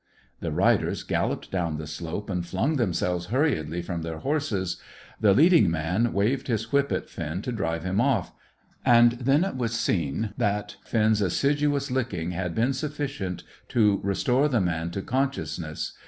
The 0.39 0.51
riders 0.51 1.03
galloped 1.03 1.51
down 1.51 1.77
the 1.77 1.85
slope 1.85 2.27
and 2.27 2.43
flung 2.43 2.77
themselves 2.77 3.27
hurriedly 3.27 3.83
from 3.83 4.01
their 4.01 4.17
horses. 4.17 4.81
The 5.19 5.35
leading 5.35 5.69
man 5.69 6.11
waved 6.11 6.47
his 6.47 6.71
whip 6.71 6.91
at 6.91 7.07
Finn 7.07 7.43
to 7.43 7.51
drive 7.51 7.83
him 7.83 8.01
off. 8.01 8.33
And 8.83 9.11
then 9.11 9.43
it 9.43 9.55
was 9.55 9.75
seen 9.79 10.33
that 10.37 10.77
Finn's 10.83 11.21
assiduous 11.21 11.91
licking 11.91 12.31
had 12.31 12.55
been 12.55 12.73
sufficient 12.73 13.43
to 13.69 13.99
restore 14.03 14.49
the 14.49 14.59
man 14.59 14.89
to 14.89 15.03
consciousness. 15.03 15.93